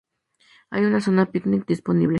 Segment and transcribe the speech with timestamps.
[0.71, 2.09] Hay una zona de picnic disponible.